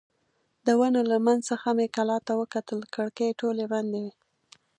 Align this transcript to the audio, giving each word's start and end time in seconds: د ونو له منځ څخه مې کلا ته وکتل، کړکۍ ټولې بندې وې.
د 0.65 0.67
ونو 0.79 1.01
له 1.11 1.17
منځ 1.25 1.41
څخه 1.51 1.67
مې 1.77 1.87
کلا 1.95 2.17
ته 2.27 2.33
وکتل، 2.41 2.79
کړکۍ 2.95 3.29
ټولې 3.41 3.65
بندې 3.73 3.99
وې. 4.03 4.13